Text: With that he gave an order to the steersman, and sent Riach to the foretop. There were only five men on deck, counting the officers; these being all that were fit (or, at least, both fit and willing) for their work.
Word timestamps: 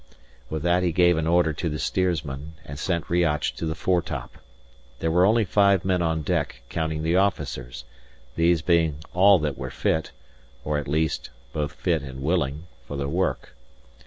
With 0.49 0.63
that 0.63 0.81
he 0.81 0.91
gave 0.91 1.15
an 1.17 1.27
order 1.27 1.53
to 1.53 1.69
the 1.69 1.77
steersman, 1.77 2.53
and 2.65 2.79
sent 2.79 3.07
Riach 3.07 3.53
to 3.55 3.67
the 3.67 3.75
foretop. 3.75 4.39
There 4.97 5.11
were 5.11 5.27
only 5.27 5.45
five 5.45 5.85
men 5.85 6.01
on 6.01 6.23
deck, 6.23 6.63
counting 6.69 7.03
the 7.03 7.17
officers; 7.17 7.85
these 8.35 8.63
being 8.63 9.03
all 9.13 9.37
that 9.37 9.59
were 9.59 9.69
fit 9.69 10.09
(or, 10.65 10.79
at 10.79 10.87
least, 10.87 11.29
both 11.53 11.73
fit 11.73 12.01
and 12.01 12.23
willing) 12.23 12.63
for 12.87 12.97
their 12.97 13.07
work. 13.07 13.53